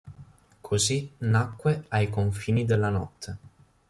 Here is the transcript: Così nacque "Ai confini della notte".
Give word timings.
Così 0.61 1.11
nacque 1.19 1.83
"Ai 1.89 2.09
confini 2.09 2.65
della 2.65 2.89
notte". 2.89 3.37